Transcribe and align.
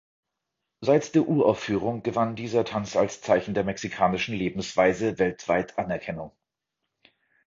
Seit 0.83 1.13
der 1.13 1.27
Uraufführung 1.27 2.01
gewann 2.01 2.35
dieser 2.35 2.65
Tanz 2.65 2.95
als 2.95 3.21
Zeichen 3.21 3.53
der 3.53 3.63
mexikanischen 3.63 4.33
Lebensweise 4.33 5.19
weltweit 5.19 5.77
Anerkennung. 5.77 6.31